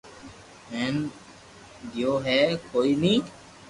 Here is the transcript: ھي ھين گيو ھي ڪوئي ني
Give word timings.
ھي 0.71 0.71
ھين 0.81 0.95
گيو 1.93 2.11
ھي 2.25 2.39
ڪوئي 2.71 2.91
ني 3.01 3.15